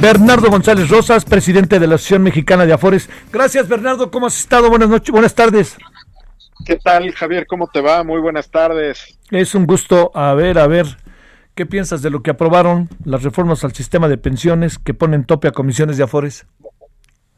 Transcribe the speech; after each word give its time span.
Bernardo 0.00 0.48
González 0.48 0.88
Rosas, 0.88 1.26
presidente 1.26 1.78
de 1.78 1.86
la 1.86 1.96
Asociación 1.96 2.22
Mexicana 2.22 2.64
de 2.64 2.72
Afores. 2.72 3.10
Gracias, 3.30 3.68
Bernardo. 3.68 4.10
¿Cómo 4.10 4.28
has 4.28 4.38
estado? 4.38 4.70
Buenas 4.70 4.88
noches, 4.88 5.10
buenas 5.10 5.34
tardes. 5.34 5.76
¿Qué 6.64 6.76
tal, 6.76 7.12
Javier? 7.12 7.46
¿Cómo 7.46 7.68
te 7.68 7.82
va? 7.82 8.02
Muy 8.02 8.18
buenas 8.18 8.50
tardes. 8.50 9.18
Es 9.30 9.54
un 9.54 9.66
gusto. 9.66 10.10
A 10.14 10.32
ver, 10.32 10.58
a 10.58 10.66
ver. 10.66 10.86
¿Qué 11.54 11.66
piensas 11.66 12.00
de 12.00 12.08
lo 12.08 12.22
que 12.22 12.30
aprobaron 12.30 12.88
las 13.04 13.22
reformas 13.22 13.62
al 13.62 13.74
sistema 13.74 14.08
de 14.08 14.16
pensiones 14.16 14.78
que 14.78 14.94
ponen 14.94 15.26
tope 15.26 15.48
a 15.48 15.52
comisiones 15.52 15.98
de 15.98 16.04
Afores? 16.04 16.46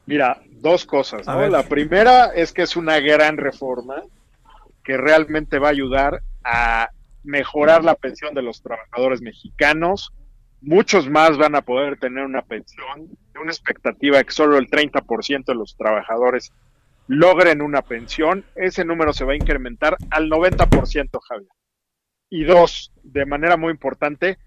Mira, 0.07 0.41
dos 0.61 0.85
cosas. 0.85 1.27
La 1.27 1.65
primera 1.65 2.27
es 2.27 2.53
que 2.53 2.63
es 2.63 2.77
una 2.77 3.01
gran 3.01 3.39
reforma 3.39 4.03
que 4.85 4.97
realmente 4.97 5.59
va 5.59 5.69
a 5.69 5.73
ayudar 5.73 6.23
a 6.45 6.91
mejorar 7.25 7.83
la 7.83 7.97
pensión 7.97 8.35
de 8.35 8.43
los 8.43 8.63
trabajadores 8.63 9.21
mexicanos. 9.21 10.13
Muchos 10.63 11.09
más 11.09 11.37
van 11.37 11.57
a 11.57 11.63
poder 11.63 11.99
tener 11.99 12.25
una 12.25 12.43
pensión, 12.43 13.11
una 13.41 13.51
expectativa 13.51 14.23
que 14.23 14.33
solo 14.33 14.59
el 14.59 14.69
30% 14.69 15.45
de 15.45 15.55
los 15.55 15.77
trabajadores 15.77 16.53
logren 17.09 17.63
una 17.63 17.83
pensión. 17.83 18.45
Ese 18.55 18.85
número 18.85 19.13
se 19.13 19.25
va 19.25 19.33
a 19.33 19.37
incrementar 19.37 19.97
al 20.11 20.31
90%, 20.31 21.21
Javier. 21.21 21.51
Y 22.31 22.45
dos, 22.45 22.93
de 23.03 23.27
manera 23.27 23.57
muy 23.57 23.73
importante, 23.73 24.39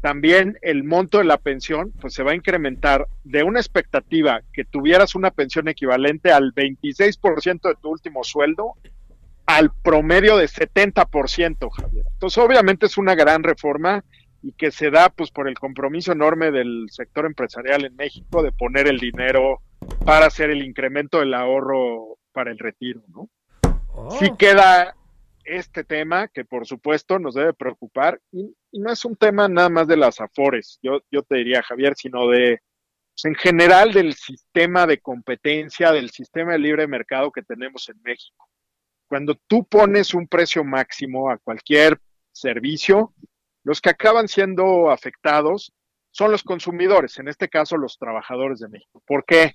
también 0.00 0.58
el 0.60 0.84
monto 0.84 1.16
de 1.16 1.24
la 1.24 1.38
pensión 1.38 1.90
pues 1.98 2.12
se 2.12 2.22
va 2.22 2.32
a 2.32 2.36
incrementar 2.36 3.06
de 3.24 3.42
una 3.42 3.58
expectativa 3.58 4.42
que 4.52 4.66
tuvieras 4.66 5.14
una 5.14 5.30
pensión 5.30 5.66
equivalente 5.66 6.30
al 6.30 6.52
26% 6.52 7.68
de 7.68 7.74
tu 7.80 7.88
último 7.88 8.22
sueldo 8.22 8.74
al 9.46 9.72
promedio 9.82 10.36
de 10.36 10.46
70%, 10.46 11.70
Javier. 11.70 12.04
Entonces, 12.12 12.38
obviamente 12.38 12.86
es 12.86 12.98
una 12.98 13.14
gran 13.14 13.42
reforma 13.42 14.04
y 14.44 14.52
que 14.52 14.70
se 14.70 14.90
da 14.90 15.08
pues 15.08 15.30
por 15.30 15.48
el 15.48 15.58
compromiso 15.58 16.12
enorme 16.12 16.50
del 16.50 16.86
sector 16.90 17.24
empresarial 17.24 17.86
en 17.86 17.96
México 17.96 18.42
de 18.42 18.52
poner 18.52 18.86
el 18.86 18.98
dinero 18.98 19.62
para 20.04 20.26
hacer 20.26 20.50
el 20.50 20.62
incremento 20.62 21.20
del 21.20 21.32
ahorro 21.32 22.18
para 22.30 22.50
el 22.50 22.58
retiro, 22.58 23.02
¿no? 23.08 23.30
Sí 24.18 24.28
oh. 24.30 24.36
queda 24.36 24.94
este 25.44 25.82
tema 25.82 26.28
que 26.28 26.44
por 26.44 26.66
supuesto 26.66 27.18
nos 27.18 27.34
debe 27.34 27.54
preocupar 27.54 28.20
y, 28.32 28.54
no 28.72 28.92
es 28.92 29.04
un 29.06 29.16
tema 29.16 29.48
nada 29.48 29.70
más 29.70 29.86
de 29.86 29.96
las 29.96 30.20
afores, 30.20 30.78
yo, 30.82 31.00
yo 31.10 31.22
te 31.22 31.36
diría 31.36 31.62
Javier, 31.62 31.94
sino 31.96 32.28
de 32.28 32.60
pues, 33.14 33.24
en 33.24 33.34
general 33.36 33.92
del 33.92 34.12
sistema 34.12 34.86
de 34.86 34.98
competencia, 34.98 35.90
del 35.90 36.10
sistema 36.10 36.52
de 36.52 36.58
libre 36.58 36.86
mercado 36.86 37.30
que 37.30 37.42
tenemos 37.42 37.88
en 37.88 38.02
México. 38.02 38.46
Cuando 39.08 39.36
tú 39.46 39.64
pones 39.64 40.12
un 40.12 40.28
precio 40.28 40.64
máximo 40.64 41.30
a 41.30 41.38
cualquier 41.38 41.98
servicio, 42.32 43.14
los 43.64 43.80
que 43.80 43.90
acaban 43.90 44.28
siendo 44.28 44.90
afectados 44.90 45.72
son 46.10 46.30
los 46.30 46.44
consumidores, 46.44 47.18
en 47.18 47.28
este 47.28 47.48
caso 47.48 47.76
los 47.76 47.98
trabajadores 47.98 48.60
de 48.60 48.68
México. 48.68 49.02
¿Por 49.04 49.24
qué? 49.24 49.52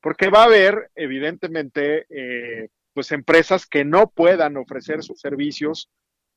Porque 0.00 0.30
va 0.30 0.42
a 0.42 0.46
haber, 0.46 0.90
evidentemente, 0.94 2.06
eh, 2.08 2.68
pues 2.94 3.12
empresas 3.12 3.66
que 3.66 3.84
no 3.84 4.08
puedan 4.08 4.56
ofrecer 4.56 5.02
sus 5.02 5.20
servicios 5.20 5.90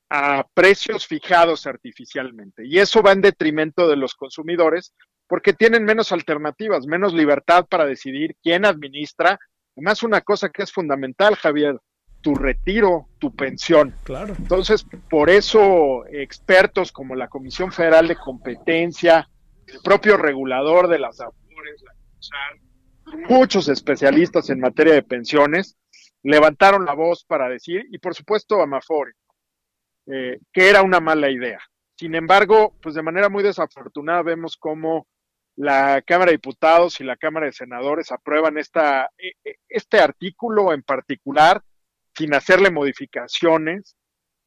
a 0.09 0.45
precios 0.53 1.07
fijados 1.07 1.65
artificialmente. 1.67 2.67
Y 2.67 2.79
eso 2.79 3.01
va 3.01 3.13
en 3.13 3.21
detrimento 3.21 3.87
de 3.87 3.95
los 3.95 4.13
consumidores 4.13 4.93
porque 5.25 5.53
tienen 5.53 5.85
menos 5.85 6.11
alternativas, 6.11 6.85
menos 6.85 7.13
libertad 7.13 7.65
para 7.69 7.85
decidir 7.85 8.35
quién 8.43 8.65
administra. 8.65 9.39
Además, 9.77 10.03
una 10.03 10.19
cosa 10.19 10.49
que 10.49 10.63
es 10.63 10.71
fundamental, 10.73 11.37
Javier, 11.37 11.79
tu 12.21 12.35
retiro, 12.35 13.07
tu 13.19 13.35
pensión. 13.35 13.95
Claro. 14.03 14.35
Entonces, 14.37 14.85
por 15.09 15.29
eso 15.29 16.05
expertos 16.07 16.91
como 16.91 17.15
la 17.15 17.27
Comisión 17.27 17.71
Federal 17.71 18.07
de 18.07 18.15
Competencia, 18.15 19.27
el 19.67 19.79
propio 19.83 20.17
regulador 20.17 20.87
de 20.87 20.99
las 20.99 21.19
AFORES, 21.19 21.83
muchos 23.29 23.67
especialistas 23.67 24.49
en 24.49 24.59
materia 24.59 24.93
de 24.93 25.03
pensiones, 25.03 25.77
levantaron 26.23 26.85
la 26.85 26.93
voz 26.93 27.25
para 27.25 27.49
decir, 27.49 27.85
y 27.91 27.97
por 27.97 28.13
supuesto 28.13 28.61
Amafore, 28.61 29.13
eh, 30.07 30.39
que 30.53 30.69
era 30.69 30.83
una 30.83 30.99
mala 30.99 31.29
idea. 31.29 31.59
Sin 31.97 32.15
embargo, 32.15 32.75
pues 32.81 32.95
de 32.95 33.03
manera 33.03 33.29
muy 33.29 33.43
desafortunada 33.43 34.23
vemos 34.23 34.57
cómo 34.57 35.07
la 35.55 36.01
Cámara 36.01 36.31
de 36.31 36.37
Diputados 36.37 36.99
y 36.99 37.03
la 37.03 37.17
Cámara 37.17 37.47
de 37.47 37.51
Senadores 37.51 38.11
aprueban 38.11 38.57
esta, 38.57 39.09
e, 39.17 39.33
e, 39.43 39.55
este 39.69 39.99
artículo 39.99 40.73
en 40.73 40.81
particular 40.81 41.61
sin 42.21 42.35
hacerle 42.35 42.69
modificaciones. 42.69 43.95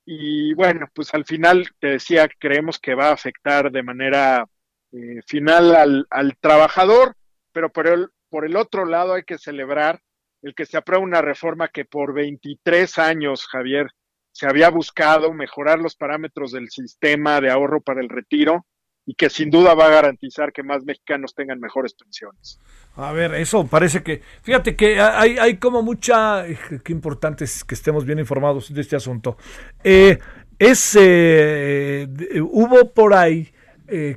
Y 0.07 0.55
bueno, 0.55 0.87
pues 0.95 1.13
al 1.13 1.25
final 1.25 1.67
te 1.81 1.89
decía, 1.89 2.29
creemos 2.39 2.79
que 2.79 2.95
va 2.95 3.09
a 3.09 3.15
afectar 3.15 3.73
de 3.73 3.83
manera 3.83 4.47
eh, 4.93 5.21
final 5.27 5.75
al, 5.75 6.07
al, 6.11 6.37
trabajador, 6.39 7.17
pero 7.53 7.73
por 7.73 7.89
el, 7.89 8.09
por 8.29 8.45
el 8.45 8.57
otro 8.57 8.85
lado 8.85 9.15
hay 9.15 9.25
que 9.25 9.39
celebrar 9.39 10.01
el 10.43 10.55
que 10.55 10.67
se 10.67 10.77
aprueba 10.77 11.03
una 11.03 11.23
reforma 11.23 11.69
que 11.69 11.85
por 11.85 12.15
23 12.15 12.99
años, 12.99 13.47
Javier, 13.47 13.89
se 14.31 14.47
había 14.47 14.69
buscado 14.69 15.33
mejorar 15.33 15.81
los 15.81 15.97
parámetros 15.97 16.53
del 16.53 16.71
sistema 16.71 17.41
de 17.41 17.51
ahorro 17.51 17.81
para 17.81 18.01
el 18.01 18.09
retiro 18.09 18.67
y 19.07 19.15
que 19.15 19.29
sin 19.29 19.51
duda 19.51 19.75
va 19.75 19.87
a 19.87 19.91
garantizar 19.91 20.53
que 20.53 20.63
más 20.63 20.85
mexicanos 20.85 21.35
tengan 21.35 21.61
mejores 21.61 21.95
pensiones. 21.95 22.59
A 22.97 23.13
ver, 23.13 23.35
eso 23.35 23.67
parece 23.67 24.03
que, 24.03 24.23
fíjate 24.43 24.77
que 24.77 25.01
hay, 25.01 25.37
hay 25.37 25.57
como 25.57 25.83
mucha, 25.83 26.47
eh, 26.47 26.57
qué 26.83 26.93
importante 26.93 27.45
es 27.45 27.65
que 27.65 27.75
estemos 27.75 28.05
bien 28.05 28.19
informados 28.19 28.73
de 28.73 28.81
este 28.81 28.97
asunto. 28.97 29.37
Eh, 29.83 30.19
es, 30.59 30.97
eh, 30.99 32.07
hubo 32.41 32.93
por 32.93 33.15
ahí 33.15 33.53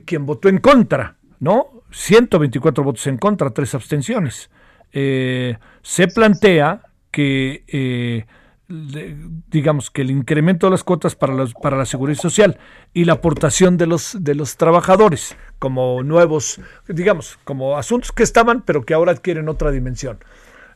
quien 0.06 0.26
votó 0.26 0.48
en 0.48 0.60
contra, 0.60 1.18
¿no? 1.40 1.84
124 1.92 2.84
votos 2.84 3.06
en 3.08 3.18
contra, 3.18 3.50
tres 3.50 3.76
abstenciones. 3.76 4.50
Se 4.92 6.08
plantea 6.14 6.82
que, 7.12 8.26
digamos, 8.70 9.90
que 9.90 10.02
el 10.02 10.12
incremento 10.12 10.68
de 10.68 10.72
las 10.72 10.84
cuotas 10.84 11.16
para, 11.16 11.34
los, 11.34 11.54
para 11.54 11.78
la 11.78 11.86
seguridad 11.86 12.20
social 12.20 12.60
y 12.94 13.06
la 13.06 13.14
aportación 13.14 13.78
de 13.78 13.88
los, 13.88 14.18
de 14.20 14.36
los 14.36 14.58
trabajadores 14.58 15.38
como 15.60 16.04
nuevos, 16.04 16.60
digamos, 16.88 17.40
como 17.44 17.78
asuntos 17.78 18.12
que 18.12 18.24
estaban, 18.24 18.62
pero 18.62 18.84
que 18.84 18.94
ahora 18.94 19.14
adquieren 19.14 19.48
otra 19.50 19.72
dimensión. 19.72 20.20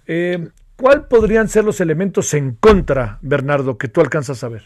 Eh, 0.07 0.49
¿Cuál 0.77 1.07
podrían 1.07 1.47
ser 1.47 1.63
los 1.63 1.79
elementos 1.81 2.33
en 2.33 2.55
contra, 2.55 3.19
Bernardo, 3.21 3.77
que 3.77 3.87
tú 3.87 4.01
alcanzas 4.01 4.43
a 4.43 4.49
ver? 4.49 4.63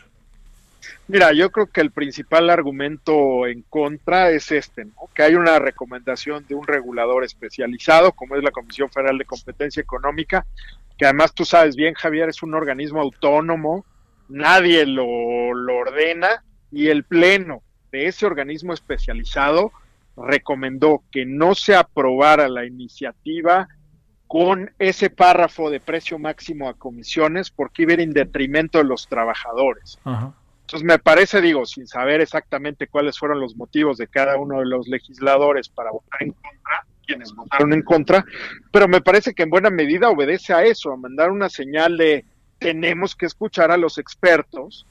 Mira, 1.07 1.33
yo 1.33 1.51
creo 1.51 1.67
que 1.67 1.81
el 1.81 1.91
principal 1.91 2.49
argumento 2.49 3.45
en 3.45 3.61
contra 3.61 4.31
es 4.31 4.51
este, 4.51 4.85
¿no? 4.85 4.93
que 5.13 5.21
hay 5.21 5.35
una 5.35 5.59
recomendación 5.59 6.45
de 6.47 6.55
un 6.55 6.65
regulador 6.65 7.23
especializado, 7.23 8.11
como 8.13 8.35
es 8.35 8.43
la 8.43 8.51
Comisión 8.51 8.89
Federal 8.89 9.17
de 9.19 9.25
Competencia 9.25 9.81
Económica, 9.81 10.47
que 10.97 11.05
además 11.05 11.33
tú 11.35 11.45
sabes 11.45 11.75
bien, 11.75 11.93
Javier, 11.93 12.29
es 12.29 12.41
un 12.41 12.55
organismo 12.55 13.01
autónomo, 13.01 13.85
nadie 14.29 14.87
lo, 14.87 15.53
lo 15.53 15.77
ordena, 15.77 16.43
y 16.71 16.87
el 16.87 17.03
Pleno 17.03 17.61
de 17.91 18.07
ese 18.07 18.25
organismo 18.25 18.73
especializado 18.73 19.71
recomendó 20.17 21.03
que 21.11 21.25
no 21.25 21.53
se 21.53 21.75
aprobara 21.75 22.47
la 22.47 22.65
iniciativa 22.65 23.67
con 24.27 24.71
ese 24.79 25.11
párrafo 25.11 25.69
de 25.69 25.79
precio 25.79 26.17
máximo 26.17 26.67
a 26.67 26.73
comisiones 26.73 27.51
porque 27.51 27.83
iba 27.83 27.93
en 27.93 28.11
detrimento 28.11 28.79
de 28.79 28.85
los 28.85 29.07
trabajadores. 29.07 29.99
Ajá. 30.03 30.33
Entonces 30.65 30.83
me 30.83 30.97
parece, 30.97 31.41
digo, 31.41 31.63
sin 31.67 31.85
saber 31.85 32.21
exactamente 32.21 32.87
cuáles 32.87 33.19
fueron 33.19 33.39
los 33.39 33.55
motivos 33.55 33.97
de 33.97 34.07
cada 34.07 34.35
uno 34.37 34.59
de 34.59 34.65
los 34.65 34.87
legisladores 34.87 35.69
para 35.69 35.91
votar 35.91 36.23
en 36.23 36.31
contra, 36.31 36.87
quienes 37.05 37.35
votaron 37.35 37.71
en 37.71 37.83
contra, 37.83 38.25
pero 38.71 38.87
me 38.87 38.99
parece 38.99 39.35
que 39.35 39.43
en 39.43 39.51
buena 39.51 39.69
medida 39.69 40.09
obedece 40.09 40.53
a 40.53 40.63
eso, 40.63 40.91
a 40.91 40.97
mandar 40.97 41.29
una 41.29 41.49
señal 41.49 41.97
de 41.97 42.25
tenemos 42.57 43.15
que 43.15 43.27
escuchar 43.27 43.69
a 43.69 43.77
los 43.77 43.99
expertos 43.99 44.87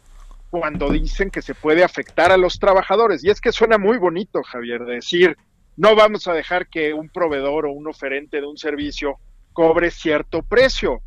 cuando 0.48 0.90
dicen 0.90 1.28
que 1.28 1.42
se 1.42 1.56
puede 1.56 1.82
afectar 1.82 2.30
a 2.30 2.36
los 2.36 2.60
trabajadores. 2.60 3.24
Y 3.24 3.30
es 3.30 3.40
que 3.40 3.50
suena 3.50 3.76
muy 3.76 3.98
bonito, 3.98 4.44
Javier, 4.44 4.84
decir, 4.84 5.36
no 5.76 5.96
vamos 5.96 6.28
a 6.28 6.34
dejar 6.34 6.68
que 6.68 6.94
un 6.94 7.08
proveedor 7.08 7.66
o 7.66 7.72
un 7.72 7.88
oferente 7.88 8.40
de 8.40 8.46
un 8.46 8.58
servicio 8.58 9.18
cobre 9.52 9.90
cierto 9.90 10.42
precio, 10.42 11.00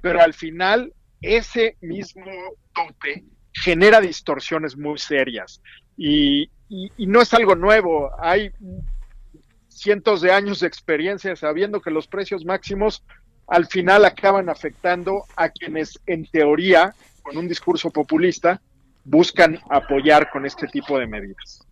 pero 0.00 0.20
al 0.20 0.32
final 0.32 0.94
ese 1.20 1.76
mismo 1.80 2.30
tope 2.72 3.24
genera 3.52 4.00
distorsiones 4.00 4.76
muy 4.76 4.98
serias. 4.98 5.60
Y, 5.96 6.50
no 6.98 7.20
es 7.20 7.34
algo 7.34 7.54
nuevo. 7.54 8.10
Hay 8.18 8.50
cientos 9.68 10.22
de 10.22 10.32
años 10.32 10.60
de 10.60 10.66
experiencia 10.66 11.36
sabiendo 11.36 11.80
que 11.82 11.90
los 11.90 12.06
precios 12.06 12.44
máximos 12.46 13.04
al 13.46 13.66
final 13.66 14.06
acaban 14.06 14.48
afectando 14.48 15.24
a 15.36 15.50
quienes 15.50 16.00
en 16.06 16.24
teoría, 16.26 16.94
con 17.22 17.36
un 17.36 17.46
discurso 17.46 17.90
populista, 17.90 18.62
buscan 19.04 19.58
apoyar 19.68 20.30
con 20.30 20.46
este 20.46 20.66
tipo 20.68 20.98
de 20.98 21.06
medidas. 21.06 21.66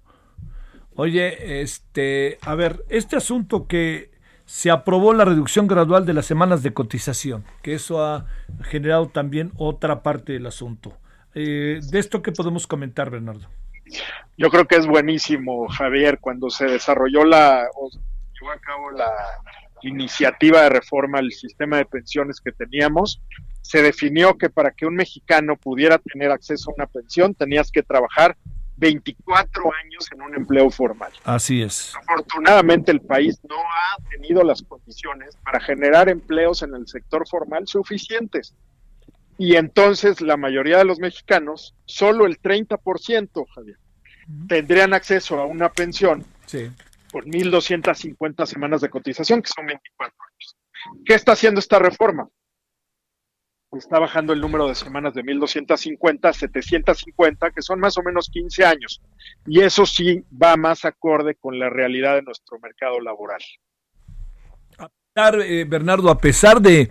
Oye, 0.96 1.62
este, 1.62 2.38
a 2.42 2.54
ver, 2.54 2.84
este 2.90 3.16
asunto 3.16 3.66
que 3.66 4.10
se 4.44 4.70
aprobó 4.70 5.14
la 5.14 5.24
reducción 5.24 5.68
gradual 5.68 6.04
de 6.04 6.12
las 6.12 6.26
semanas 6.26 6.62
de 6.62 6.74
cotización, 6.74 7.44
que 7.62 7.74
eso 7.74 8.04
ha 8.04 8.26
generado 8.64 9.08
también 9.08 9.52
otra 9.56 10.02
parte 10.02 10.32
del 10.32 10.46
asunto. 10.46 10.92
Eh, 11.34 11.80
¿De 11.82 11.98
esto 11.98 12.22
qué 12.22 12.32
podemos 12.32 12.66
comentar, 12.66 13.10
Bernardo? 13.10 13.48
Yo 14.36 14.48
creo 14.48 14.66
que 14.66 14.76
es 14.76 14.86
buenísimo, 14.86 15.68
Javier, 15.68 16.18
cuando 16.18 16.50
se 16.50 16.64
desarrolló 16.66 17.24
la, 17.24 17.68
o 17.74 17.90
llevó 17.90 18.52
a 18.52 18.58
cabo 18.58 18.90
la 18.90 19.12
iniciativa 19.82 20.62
de 20.62 20.70
reforma 20.70 21.18
al 21.18 21.30
sistema 21.32 21.78
de 21.78 21.86
pensiones 21.86 22.40
que 22.40 22.52
teníamos, 22.52 23.20
se 23.62 23.82
definió 23.82 24.36
que 24.36 24.50
para 24.50 24.70
que 24.70 24.86
un 24.86 24.94
mexicano 24.94 25.56
pudiera 25.56 25.98
tener 25.98 26.30
acceso 26.30 26.70
a 26.70 26.74
una 26.74 26.86
pensión 26.86 27.34
tenías 27.34 27.70
que 27.70 27.82
trabajar 27.82 28.36
24 28.80 29.62
años 29.84 30.08
en 30.12 30.22
un 30.22 30.34
empleo 30.34 30.70
formal. 30.70 31.12
Así 31.24 31.60
es. 31.60 31.92
Afortunadamente 31.96 32.90
el 32.90 33.00
país 33.00 33.38
no 33.48 33.56
ha 33.56 34.02
tenido 34.08 34.42
las 34.42 34.62
condiciones 34.62 35.36
para 35.44 35.60
generar 35.60 36.08
empleos 36.08 36.62
en 36.62 36.74
el 36.74 36.88
sector 36.88 37.28
formal 37.28 37.68
suficientes. 37.68 38.54
Y 39.40 39.56
entonces 39.56 40.20
la 40.20 40.36
mayoría 40.36 40.76
de 40.76 40.84
los 40.84 40.98
mexicanos, 40.98 41.74
solo 41.86 42.26
el 42.26 42.38
30%, 42.42 43.46
Javier, 43.54 43.78
tendrían 44.46 44.92
acceso 44.92 45.40
a 45.40 45.46
una 45.46 45.72
pensión 45.72 46.26
sí. 46.44 46.70
por 47.10 47.24
1.250 47.24 48.44
semanas 48.44 48.82
de 48.82 48.90
cotización, 48.90 49.40
que 49.40 49.48
son 49.48 49.64
24 49.64 50.14
años. 50.28 50.56
¿Qué 51.06 51.14
está 51.14 51.32
haciendo 51.32 51.58
esta 51.58 51.78
reforma? 51.78 52.28
está 53.72 53.98
bajando 53.98 54.34
el 54.34 54.42
número 54.42 54.68
de 54.68 54.74
semanas 54.74 55.14
de 55.14 55.22
1250 55.22 56.28
a 56.28 56.32
750, 56.34 57.50
que 57.52 57.62
son 57.62 57.80
más 57.80 57.96
o 57.96 58.02
menos 58.02 58.28
15 58.28 58.66
años. 58.66 59.00
Y 59.46 59.60
eso 59.62 59.86
sí 59.86 60.22
va 60.30 60.58
más 60.58 60.84
acorde 60.84 61.34
con 61.36 61.58
la 61.58 61.70
realidad 61.70 62.16
de 62.16 62.22
nuestro 62.22 62.58
mercado 62.58 63.00
laboral. 63.00 63.40
Eh, 65.16 65.64
Bernardo, 65.68 66.08
a 66.08 66.18
pesar 66.18 66.60
de, 66.60 66.88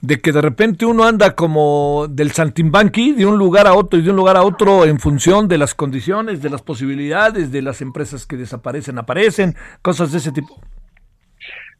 que 0.00 0.32
de 0.32 0.40
repente 0.40 0.86
uno 0.86 1.04
anda 1.04 1.34
como 1.34 2.06
del 2.08 2.32
Santimbanqui, 2.32 3.12
de 3.12 3.26
un 3.26 3.38
lugar 3.38 3.66
a 3.66 3.74
otro 3.74 3.98
y 3.98 4.02
de 4.02 4.10
un 4.10 4.16
lugar 4.16 4.36
a 4.36 4.42
otro 4.42 4.84
en 4.84 4.98
función 4.98 5.46
de 5.48 5.58
las 5.58 5.74
condiciones, 5.74 6.42
de 6.42 6.50
las 6.50 6.62
posibilidades, 6.62 7.52
de 7.52 7.62
las 7.62 7.82
empresas 7.82 8.26
que 8.26 8.36
desaparecen, 8.36 8.98
aparecen, 8.98 9.56
cosas 9.82 10.12
de 10.12 10.18
ese 10.18 10.32
tipo. 10.32 10.60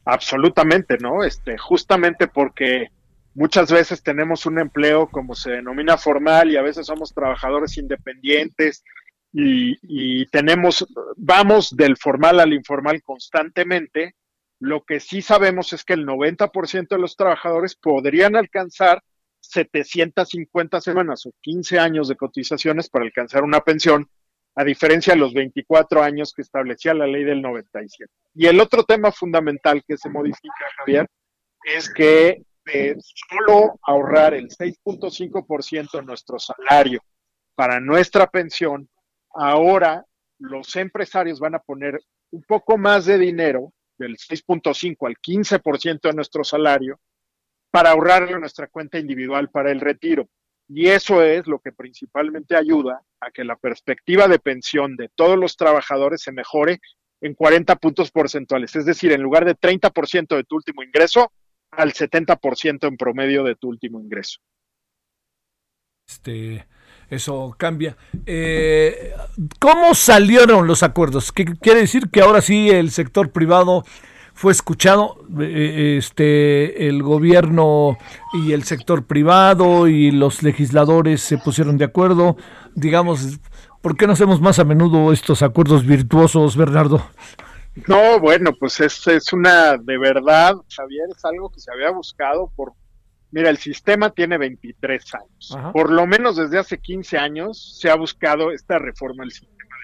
Absolutamente, 0.05 0.99
¿no? 0.99 1.25
Este, 1.25 1.56
justamente 1.58 2.26
porque 2.26 2.88
Muchas 3.34 3.70
veces 3.70 4.02
tenemos 4.02 4.44
un 4.46 4.58
empleo 4.58 5.08
como 5.08 5.34
se 5.34 5.52
denomina 5.52 5.96
formal 5.96 6.50
y 6.50 6.56
a 6.56 6.62
veces 6.62 6.87
somos 6.87 7.14
trabajadores 7.14 7.78
independientes 7.78 8.82
y, 9.32 10.26
tenemos, 10.26 10.84
vamos 11.17 11.76
del 11.76 11.96
formal 11.96 12.40
al 12.40 12.52
informal 12.52 13.00
constantemente. 13.02 14.17
Lo 14.60 14.84
que 14.84 15.00
sí 15.00 15.22
sabemos 15.22 15.72
es 15.72 15.84
que 15.84 15.94
el 15.94 16.06
90% 16.06 16.88
de 16.88 16.98
los 16.98 17.16
trabajadores 17.16 17.74
podrían 17.74 18.36
alcanzar 18.36 19.02
750 19.40 20.80
semanas 20.82 21.24
o 21.24 21.32
15 21.40 21.78
años 21.78 22.08
de 22.08 22.16
cotizaciones 22.16 22.90
para 22.90 23.06
alcanzar 23.06 23.42
una 23.42 23.60
pensión, 23.60 24.08
a 24.54 24.64
diferencia 24.64 25.14
de 25.14 25.20
los 25.20 25.32
24 25.32 26.02
años 26.02 26.34
que 26.34 26.42
establecía 26.42 26.92
la 26.92 27.06
ley 27.06 27.24
del 27.24 27.40
97. 27.40 28.12
Y 28.34 28.46
el 28.46 28.60
otro 28.60 28.84
tema 28.84 29.10
fundamental 29.10 29.82
que 29.86 29.96
se 29.96 30.10
modifica, 30.10 30.66
Javier, 30.76 31.06
es 31.64 31.92
que 31.92 32.42
de 32.66 32.96
solo 33.00 33.78
ahorrar 33.82 34.34
el 34.34 34.48
6.5% 34.48 35.92
de 35.92 36.02
nuestro 36.02 36.38
salario 36.38 37.00
para 37.54 37.80
nuestra 37.80 38.26
pensión, 38.26 38.88
ahora 39.34 40.04
los 40.38 40.76
empresarios 40.76 41.40
van 41.40 41.54
a 41.54 41.60
poner 41.60 42.00
un 42.30 42.42
poco 42.42 42.76
más 42.78 43.06
de 43.06 43.18
dinero, 43.18 43.72
del 44.00 44.17
6.5 44.17 45.06
al 45.06 45.17
15% 45.17 46.00
de 46.00 46.12
nuestro 46.14 46.43
salario, 46.43 46.99
para 47.70 47.91
ahorrarlo 47.91 48.35
en 48.35 48.41
nuestra 48.41 48.67
cuenta 48.67 48.99
individual 48.99 49.50
para 49.50 49.70
el 49.70 49.81
retiro. 49.81 50.29
Y 50.69 50.88
eso 50.88 51.23
es 51.23 51.47
lo 51.47 51.58
que 51.58 51.73
principalmente 51.73 52.56
ayuda 52.56 53.02
a 53.20 53.31
que 53.31 53.44
la 53.44 53.56
perspectiva 53.56 54.26
de 54.29 54.38
pensión 54.38 54.97
de 54.97 55.08
todos 55.14 55.38
los 55.38 55.56
trabajadores 55.56 56.23
se 56.23 56.32
mejore 56.32 56.81
en 57.20 57.35
40 57.35 57.76
puntos 57.76 58.11
porcentuales. 58.11 58.75
Es 58.75 58.87
decir, 58.87 59.12
en 59.12 59.23
lugar 59.23 59.44
de 59.44 59.56
30% 59.56 60.37
de 60.37 60.44
tu 60.44 60.56
último 60.56 60.82
ingreso, 60.82 61.32
al 61.70 61.93
70% 61.93 62.88
en 62.88 62.96
promedio 62.96 63.44
de 63.44 63.56
tu 63.56 63.69
último 63.69 64.00
ingreso. 64.00 64.41
Este, 66.10 66.66
eso 67.08 67.54
cambia. 67.56 67.96
Eh, 68.26 69.14
¿Cómo 69.60 69.94
salieron 69.94 70.66
los 70.66 70.82
acuerdos? 70.82 71.30
¿Qué 71.30 71.44
quiere 71.44 71.80
decir 71.80 72.10
que 72.10 72.20
ahora 72.20 72.40
sí 72.40 72.68
el 72.68 72.90
sector 72.90 73.30
privado 73.30 73.84
fue 74.34 74.50
escuchado? 74.50 75.24
Eh, 75.40 75.98
este, 75.98 76.88
el 76.88 77.04
gobierno 77.04 77.96
y 78.32 78.52
el 78.52 78.64
sector 78.64 79.04
privado 79.04 79.86
y 79.86 80.10
los 80.10 80.42
legisladores 80.42 81.20
se 81.20 81.38
pusieron 81.38 81.78
de 81.78 81.84
acuerdo. 81.84 82.36
Digamos, 82.74 83.38
¿por 83.80 83.96
qué 83.96 84.08
no 84.08 84.14
hacemos 84.14 84.40
más 84.40 84.58
a 84.58 84.64
menudo 84.64 85.12
estos 85.12 85.42
acuerdos 85.42 85.86
virtuosos, 85.86 86.56
Bernardo? 86.56 87.06
No, 87.86 88.18
bueno, 88.18 88.50
pues 88.58 88.80
es, 88.80 89.06
es 89.06 89.32
una, 89.32 89.76
de 89.78 89.96
verdad, 89.96 90.56
Javier, 90.74 91.06
es 91.16 91.24
algo 91.24 91.50
que 91.50 91.60
se 91.60 91.70
había 91.72 91.92
buscado 91.92 92.50
por, 92.56 92.72
mira, 93.31 93.50
el 93.50 93.59
sistema 93.59 94.11
tiene 94.11 94.38
23 94.38 95.15
años. 95.15 95.59
Por 95.73 95.91
lo 95.91 96.06
menos 96.06 96.37
desde 96.37 96.59
hace 96.59 96.79
15 96.79 97.19
años 97.19 97.79
se 97.81 97.91
ha 97.91 97.94
buscado 97.94 98.53
esta 98.53 98.79
reforma 98.79 99.25
del 99.25 99.32
sistema 99.32 99.77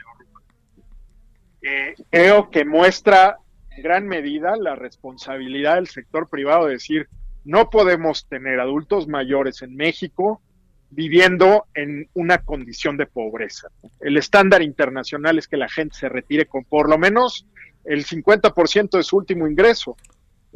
de 1.62 1.70
ahorro. 1.70 2.04
creo 2.10 2.50
que 2.50 2.64
muestra 2.64 3.38
en 3.70 3.82
gran 3.82 4.06
medida 4.06 4.56
la 4.56 4.74
responsabilidad 4.74 5.76
del 5.76 5.88
sector 5.88 6.28
privado 6.28 6.66
de 6.66 6.72
decir, 6.72 7.08
no 7.44 7.70
podemos 7.70 8.26
tener 8.26 8.58
adultos 8.58 9.06
mayores 9.06 9.62
en 9.62 9.76
México 9.76 10.42
viviendo 10.90 11.66
en 11.74 12.08
una 12.14 12.38
condición 12.38 12.96
de 12.96 13.06
pobreza. 13.06 13.68
El 14.00 14.16
estándar 14.16 14.62
internacional 14.62 15.38
es 15.38 15.48
que 15.48 15.56
la 15.56 15.68
gente 15.68 15.96
se 15.96 16.08
retire 16.08 16.46
con 16.46 16.64
por 16.64 16.88
lo 16.88 16.98
menos 16.98 17.46
el 17.84 18.04
50% 18.04 18.96
de 18.96 19.02
su 19.02 19.16
último 19.16 19.46
ingreso. 19.46 19.96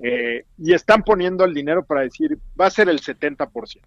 Eh, 0.03 0.45
y 0.59 0.73
están 0.73 1.03
poniendo 1.03 1.45
el 1.45 1.55
dinero 1.55 1.85
para 1.85 2.03
decir, 2.03 2.39
va 2.59 2.67
a 2.67 2.71
ser 2.71 2.89
el 2.89 3.01
70%. 3.01 3.81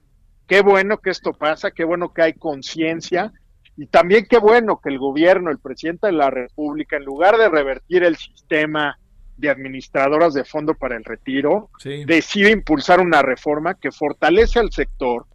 Qué 0.47 0.61
bueno 0.61 0.99
que 0.99 1.09
esto 1.09 1.33
pasa, 1.33 1.71
qué 1.71 1.83
bueno 1.83 2.13
que 2.13 2.21
hay 2.21 2.33
conciencia 2.33 3.31
y 3.75 3.87
también 3.87 4.27
qué 4.29 4.37
bueno 4.37 4.79
que 4.81 4.89
el 4.89 4.99
gobierno, 4.99 5.49
el 5.49 5.59
presidente 5.59 6.07
de 6.07 6.13
la 6.13 6.29
República, 6.29 6.97
en 6.97 7.05
lugar 7.05 7.37
de 7.37 7.49
revertir 7.49 8.03
el 8.03 8.17
sistema 8.17 8.99
de 9.37 9.49
administradoras 9.49 10.33
de 10.33 10.43
fondo 10.43 10.75
para 10.75 10.95
el 10.95 11.03
retiro, 11.03 11.69
decide 12.05 12.51
impulsar 12.51 12.99
una 12.99 13.21
reforma 13.21 13.73
que 13.73 13.91
fortalece 13.91 14.59
al 14.59 14.71
sector, 14.71 15.25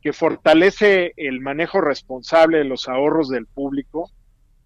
que 0.00 0.12
fortalece 0.12 1.12
el 1.16 1.40
manejo 1.40 1.80
responsable 1.80 2.58
de 2.58 2.64
los 2.64 2.88
ahorros 2.88 3.28
del 3.28 3.46
público 3.46 4.10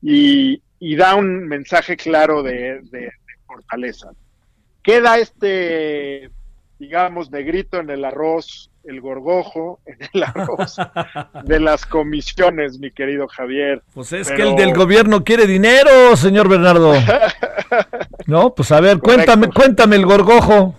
y, 0.03 0.63
y 0.79 0.97
da 0.97 1.15
un 1.15 1.47
mensaje 1.47 1.97
claro 1.97 2.43
de, 2.43 2.81
fortaleza. 3.47 4.11
Queda 4.83 5.19
este, 5.19 6.31
digamos, 6.79 7.31
negrito 7.31 7.79
en 7.79 7.91
el 7.91 8.05
arroz, 8.05 8.71
el 8.85 9.01
gorgojo 9.01 9.79
en 9.87 9.99
el 10.13 10.25
arroz 10.25 10.77
de 11.45 11.61
las 11.61 11.87
comisiones, 11.87 12.79
mi 12.79 12.91
querido 12.91 13.29
Javier. 13.29 13.83
Pues 13.95 14.13
es 14.13 14.31
que 14.31 14.43
el 14.43 14.57
del 14.57 14.75
gobierno 14.75 15.23
quiere 15.23 15.47
dinero, 15.47 16.17
señor 16.17 16.49
Bernardo. 16.49 16.95
no, 18.27 18.55
pues 18.55 18.73
a 18.73 18.81
ver, 18.81 18.99
cuéntame, 18.99 19.49
cuéntame 19.49 19.97
el 19.97 20.07
gorgojo. 20.07 20.75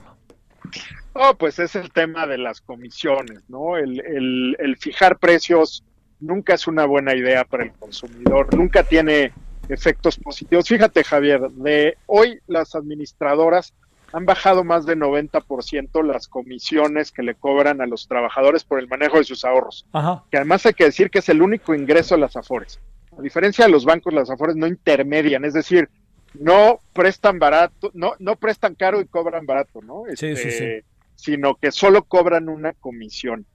Oh, 1.13 1.35
pues 1.35 1.59
es 1.59 1.75
el 1.75 1.91
tema 1.91 2.27
de 2.27 2.39
las 2.39 2.59
comisiones, 2.59 3.41
¿no? 3.47 3.77
El, 3.77 4.01
el, 4.01 4.57
el 4.59 4.77
fijar 4.77 5.19
precios 5.19 5.85
nunca 6.19 6.55
es 6.55 6.67
una 6.67 6.85
buena 6.85 7.15
idea 7.15 7.45
para 7.45 7.63
el 7.63 7.71
consumidor, 7.73 8.53
nunca 8.55 8.83
tiene 8.83 9.31
efectos 9.69 10.17
positivos. 10.17 10.67
Fíjate, 10.67 11.03
Javier, 11.03 11.41
de 11.51 11.97
hoy 12.07 12.39
las 12.47 12.75
administradoras 12.75 13.73
han 14.13 14.25
bajado 14.25 14.63
más 14.63 14.85
de 14.85 14.95
90% 14.95 16.03
las 16.03 16.27
comisiones 16.27 17.11
que 17.11 17.23
le 17.23 17.33
cobran 17.33 17.81
a 17.81 17.87
los 17.87 18.07
trabajadores 18.07 18.63
por 18.63 18.79
el 18.79 18.87
manejo 18.87 19.17
de 19.17 19.23
sus 19.23 19.43
ahorros. 19.43 19.87
Que 20.29 20.37
además 20.37 20.65
hay 20.67 20.73
que 20.73 20.85
decir 20.85 21.09
que 21.09 21.19
es 21.19 21.29
el 21.29 21.41
único 21.41 21.73
ingreso 21.73 22.13
de 22.13 22.21
las 22.21 22.37
Afores. 22.37 22.79
A 23.17 23.21
diferencia 23.21 23.65
de 23.65 23.71
los 23.71 23.85
bancos, 23.85 24.13
las 24.13 24.29
Afores 24.29 24.55
no 24.55 24.67
intermedian, 24.67 25.45
es 25.45 25.53
decir, 25.53 25.89
no 26.35 26.79
prestan 26.93 27.39
barato, 27.39 27.89
no, 27.95 28.13
no 28.19 28.35
prestan 28.35 28.75
caro 28.75 29.01
y 29.01 29.05
cobran 29.05 29.47
barato, 29.47 29.81
¿no? 29.81 30.05
Este, 30.05 30.85
sino 31.15 31.55
que 31.55 31.71
solo 31.71 32.03
cobran 32.03 32.49
una 32.49 32.73
comisión. 32.73 33.47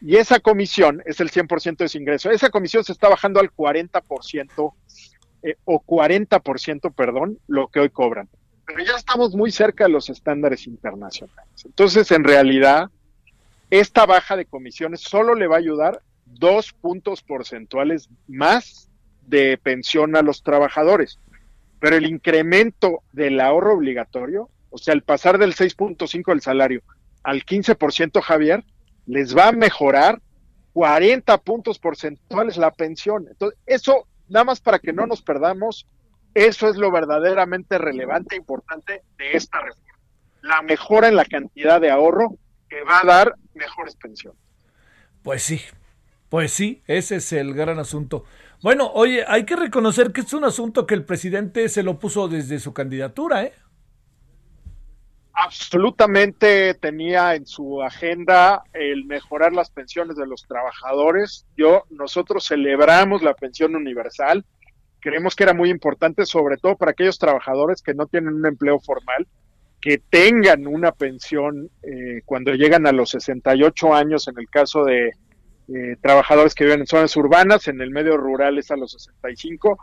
Y 0.00 0.16
esa 0.16 0.38
comisión 0.38 1.02
es 1.04 1.18
el 1.18 1.32
100% 1.32 1.78
de 1.78 1.88
su 1.88 1.98
ingreso. 1.98 2.30
Esa 2.30 2.50
comisión 2.50 2.84
se 2.84 2.92
está 2.92 3.08
bajando 3.08 3.40
al 3.40 3.50
40% 3.50 4.72
eh, 5.42 5.56
o 5.64 5.82
40%, 5.84 6.94
perdón, 6.94 7.40
lo 7.48 7.68
que 7.68 7.80
hoy 7.80 7.90
cobran. 7.90 8.28
Pero 8.66 8.84
ya 8.84 8.96
estamos 8.96 9.34
muy 9.34 9.52
cerca 9.52 9.84
de 9.84 9.90
los 9.90 10.10
estándares 10.10 10.66
internacionales. 10.66 11.64
Entonces, 11.64 12.10
en 12.10 12.24
realidad, 12.24 12.90
esta 13.70 14.06
baja 14.06 14.36
de 14.36 14.44
comisiones 14.44 15.00
solo 15.00 15.34
le 15.34 15.46
va 15.46 15.56
a 15.56 15.60
ayudar 15.60 16.02
dos 16.24 16.72
puntos 16.72 17.22
porcentuales 17.22 18.08
más 18.26 18.88
de 19.26 19.58
pensión 19.58 20.16
a 20.16 20.22
los 20.22 20.42
trabajadores. 20.42 21.18
Pero 21.80 21.96
el 21.96 22.06
incremento 22.06 23.02
del 23.12 23.40
ahorro 23.40 23.74
obligatorio, 23.74 24.48
o 24.70 24.78
sea, 24.78 24.94
el 24.94 25.02
pasar 25.02 25.38
del 25.38 25.54
6.5 25.54 26.26
del 26.26 26.40
salario 26.40 26.82
al 27.22 27.44
15%, 27.44 28.20
Javier, 28.20 28.64
les 29.06 29.36
va 29.36 29.48
a 29.48 29.52
mejorar 29.52 30.20
40 30.72 31.38
puntos 31.38 31.78
porcentuales 31.78 32.56
la 32.56 32.70
pensión. 32.70 33.26
Entonces, 33.28 33.58
eso, 33.66 34.06
nada 34.28 34.44
más 34.44 34.60
para 34.60 34.78
que 34.78 34.92
no 34.92 35.06
nos 35.06 35.22
perdamos, 35.22 35.86
eso 36.36 36.68
es 36.68 36.76
lo 36.76 36.90
verdaderamente 36.90 37.78
relevante 37.78 38.34
e 38.34 38.38
importante 38.38 39.02
de 39.16 39.32
esta 39.32 39.58
reforma. 39.58 39.98
La 40.42 40.60
mejora 40.60 41.08
en 41.08 41.16
la 41.16 41.24
cantidad 41.24 41.80
de 41.80 41.90
ahorro 41.90 42.36
que 42.68 42.82
va 42.82 43.00
a 43.00 43.06
dar 43.06 43.34
mejores 43.54 43.96
pensiones. 43.96 44.38
Pues 45.22 45.42
sí, 45.42 45.62
pues 46.28 46.52
sí, 46.52 46.82
ese 46.86 47.16
es 47.16 47.32
el 47.32 47.54
gran 47.54 47.78
asunto. 47.78 48.24
Bueno, 48.62 48.90
oye, 48.92 49.24
hay 49.26 49.46
que 49.46 49.56
reconocer 49.56 50.12
que 50.12 50.20
es 50.20 50.34
un 50.34 50.44
asunto 50.44 50.86
que 50.86 50.92
el 50.92 51.06
presidente 51.06 51.70
se 51.70 51.82
lo 51.82 51.98
puso 51.98 52.28
desde 52.28 52.58
su 52.58 52.74
candidatura, 52.74 53.44
¿eh? 53.44 53.54
Absolutamente 55.32 56.74
tenía 56.74 57.34
en 57.34 57.46
su 57.46 57.82
agenda 57.82 58.62
el 58.74 59.06
mejorar 59.06 59.54
las 59.54 59.70
pensiones 59.70 60.16
de 60.16 60.26
los 60.26 60.46
trabajadores. 60.46 61.46
Yo, 61.56 61.84
nosotros 61.88 62.46
celebramos 62.46 63.22
la 63.22 63.32
pensión 63.32 63.74
universal. 63.74 64.44
Creemos 65.06 65.36
que 65.36 65.44
era 65.44 65.54
muy 65.54 65.70
importante, 65.70 66.26
sobre 66.26 66.56
todo 66.56 66.76
para 66.76 66.90
aquellos 66.90 67.16
trabajadores 67.16 67.80
que 67.80 67.94
no 67.94 68.08
tienen 68.08 68.34
un 68.34 68.44
empleo 68.44 68.80
formal, 68.80 69.28
que 69.80 69.98
tengan 69.98 70.66
una 70.66 70.90
pensión 70.90 71.70
eh, 71.84 72.22
cuando 72.24 72.52
llegan 72.54 72.88
a 72.88 72.92
los 72.92 73.10
68 73.10 73.94
años, 73.94 74.26
en 74.26 74.36
el 74.36 74.50
caso 74.50 74.84
de 74.84 75.12
eh, 75.68 75.96
trabajadores 76.02 76.56
que 76.56 76.64
viven 76.64 76.80
en 76.80 76.88
zonas 76.88 77.16
urbanas, 77.16 77.68
en 77.68 77.80
el 77.80 77.92
medio 77.92 78.16
rural 78.16 78.58
es 78.58 78.72
a 78.72 78.76
los 78.76 78.90
65, 78.90 79.78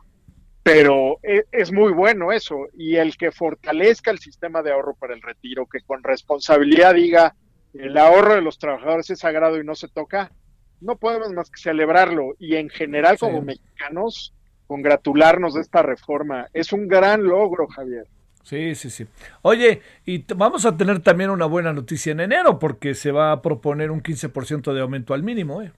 pero 0.62 1.20
e, 1.24 1.46
es, 1.54 1.72
muy 1.72 1.94
bueno 1.94 2.34
eso. 2.34 2.68
Y 2.74 2.98
el 2.98 3.16
que 3.16 3.32
fortalezca 3.32 4.12
el 4.12 4.20
sistema 4.20 4.62
de 4.62 4.74
ahorro 4.74 4.94
para 4.94 5.14
el 5.14 5.22
retiro, 5.22 5.68
que 5.68 5.80
con 5.88 6.04
responsabilidad 6.04 6.96
diga 6.96 7.34
el 7.74 7.98
ahorro 7.98 8.36
de 8.36 8.42
los 8.42 8.58
trabajadores 8.58 9.10
es 9.10 9.20
sagrado 9.20 9.58
y 9.58 9.64
no 9.64 9.76
se 9.76 9.88
toca, 9.88 10.34
no 10.82 10.98
podemos 10.98 11.32
más 11.32 11.50
que 11.50 11.62
celebrarlo. 11.62 12.36
Y 12.40 12.58
en 12.58 12.68
general, 12.68 13.18
como 13.18 13.42
mexicanos, 13.42 14.34
congratularnos 14.68 15.54
de 15.54 15.62
esta 15.62 15.82
reforma. 15.82 16.48
Es 16.54 16.74
un 16.74 16.88
gran 16.88 17.24
logro, 17.24 17.68
Javier. 17.68 18.08
Sí, 18.44 18.76
sí, 18.76 18.90
sí. 18.90 19.08
Oye, 19.42 19.82
y 20.06 20.26
vamos 20.36 20.66
a 20.66 20.76
tener 20.76 21.00
también 21.00 21.30
una 21.30 21.46
buena 21.46 21.72
noticia 21.72 22.12
en 22.12 22.20
enero 22.20 22.60
porque 22.60 22.94
se 22.94 23.12
va 23.12 23.32
a 23.32 23.42
proponer 23.42 23.90
un 23.90 24.04
15% 24.04 24.74
de 24.74 24.82
aumento 24.82 25.14
al 25.14 25.24
mínimo. 25.24 25.62
¿eh? 25.62 25.72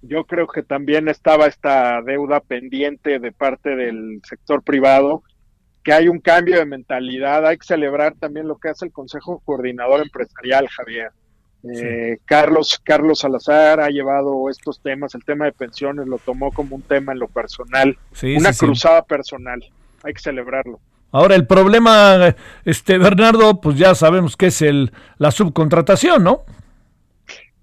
Yo 0.00 0.24
creo 0.24 0.46
que 0.46 0.62
también 0.62 1.08
estaba 1.08 1.46
esta 1.46 2.00
deuda 2.00 2.40
pendiente 2.40 3.18
de 3.18 3.32
parte 3.32 3.76
del 3.76 4.22
sector 4.24 4.62
privado, 4.62 5.22
que 5.84 5.92
hay 5.92 6.08
un 6.08 6.20
cambio 6.20 6.58
de 6.58 6.64
mentalidad. 6.64 7.46
Hay 7.46 7.58
que 7.58 7.66
celebrar 7.66 8.14
también 8.14 8.48
lo 8.48 8.56
que 8.56 8.70
hace 8.70 8.86
el 8.86 8.92
Consejo 8.92 9.42
Coordinador 9.44 10.00
Empresarial, 10.00 10.66
Javier. 10.68 11.10
Eh, 11.62 12.18
Carlos, 12.24 12.80
Carlos 12.82 13.18
Salazar 13.18 13.80
ha 13.80 13.88
llevado 13.88 14.48
estos 14.48 14.80
temas, 14.80 15.14
el 15.14 15.24
tema 15.24 15.44
de 15.44 15.52
pensiones 15.52 16.06
lo 16.06 16.18
tomó 16.18 16.52
como 16.52 16.76
un 16.76 16.82
tema 16.82 17.12
en 17.12 17.18
lo 17.18 17.28
personal, 17.28 17.98
una 18.22 18.52
cruzada 18.54 19.02
personal, 19.02 19.62
hay 20.02 20.14
que 20.14 20.20
celebrarlo. 20.20 20.80
Ahora 21.12 21.34
el 21.34 21.46
problema, 21.46 22.34
este 22.64 22.96
Bernardo, 22.96 23.60
pues 23.60 23.76
ya 23.76 23.94
sabemos 23.94 24.36
que 24.36 24.46
es 24.46 24.62
el 24.62 24.92
la 25.18 25.30
subcontratación, 25.30 26.22
¿no? 26.22 26.44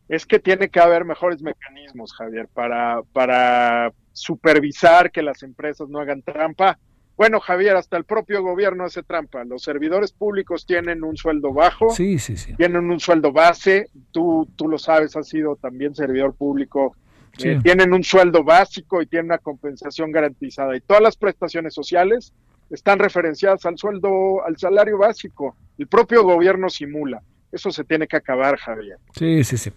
Es 0.09 0.25
que 0.25 0.39
tiene 0.39 0.69
que 0.69 0.79
haber 0.79 1.03
mejores 1.03 1.41
mecanismos, 1.41 2.13
Javier, 2.13 2.47
para, 2.53 3.01
para 3.13 3.91
supervisar 4.13 5.11
que 5.11 5.21
las 5.21 5.43
empresas 5.43 5.89
no 5.89 5.99
hagan 5.99 6.21
trampa. 6.21 6.77
Bueno, 7.17 7.39
Javier, 7.39 7.75
hasta 7.75 7.97
el 7.97 8.03
propio 8.03 8.43
gobierno 8.43 8.85
hace 8.85 9.01
trampa. 9.01 9.43
Los 9.43 9.63
servidores 9.63 10.11
públicos 10.11 10.67
tienen 10.67 11.03
un 11.03 11.17
sueldo 11.17 11.51
bajo, 11.51 11.89
sí, 11.89 12.19
sí, 12.19 12.37
sí. 12.37 12.53
tienen 12.55 12.91
un 12.91 12.99
sueldo 12.99 13.31
base. 13.31 13.89
Tú, 14.11 14.47
tú 14.55 14.67
lo 14.67 14.77
sabes, 14.77 15.15
has 15.15 15.27
sido 15.27 15.55
también 15.55 15.95
servidor 15.95 16.35
público. 16.35 16.95
Eh, 17.43 17.59
tienen 17.61 17.93
un 17.93 18.03
sueldo 18.03 18.43
básico 18.43 19.01
y 19.01 19.07
tienen 19.07 19.27
una 19.27 19.37
compensación 19.37 20.11
garantizada. 20.11 20.75
Y 20.75 20.81
todas 20.81 21.01
las 21.03 21.17
prestaciones 21.17 21.73
sociales 21.73 22.33
están 22.69 22.99
referenciadas 22.99 23.65
al 23.65 23.77
sueldo, 23.77 24.43
al 24.45 24.57
salario 24.57 24.97
básico. 24.97 25.55
El 25.77 25.87
propio 25.87 26.23
gobierno 26.23 26.69
simula. 26.69 27.21
Eso 27.51 27.71
se 27.71 27.83
tiene 27.83 28.07
que 28.07 28.17
acabar, 28.17 28.57
Javier. 28.57 28.97
Sí, 29.15 29.43
sí, 29.43 29.57
sí. 29.57 29.71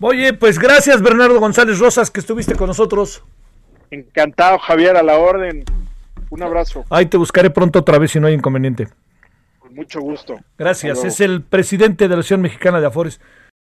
Oye, 0.00 0.32
pues 0.32 0.58
gracias, 0.58 1.02
Bernardo 1.02 1.40
González 1.40 1.78
Rosas, 1.78 2.10
que 2.10 2.20
estuviste 2.20 2.54
con 2.54 2.68
nosotros. 2.68 3.22
Encantado, 3.90 4.58
Javier, 4.58 4.96
a 4.96 5.02
la 5.02 5.18
orden. 5.18 5.64
Un 6.30 6.42
abrazo. 6.42 6.84
Ahí 6.90 7.06
te 7.06 7.16
buscaré 7.16 7.50
pronto 7.50 7.78
otra 7.78 7.98
vez 7.98 8.10
si 8.10 8.20
no 8.20 8.26
hay 8.26 8.34
inconveniente. 8.34 8.88
Con 9.58 9.74
mucho 9.74 10.00
gusto. 10.00 10.34
Gracias. 10.58 11.04
Es 11.04 11.20
el 11.20 11.42
presidente 11.42 12.04
de 12.04 12.08
la 12.08 12.20
Asociación 12.20 12.42
Mexicana 12.42 12.80
de 12.80 12.86
Afores. 12.86 13.20